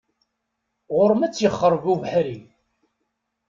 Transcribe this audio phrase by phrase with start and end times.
[0.95, 2.37] Ɣur-m ad t-yexreb ubeḥri.